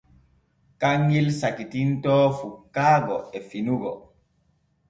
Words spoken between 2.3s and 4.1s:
fukkaago e finugo.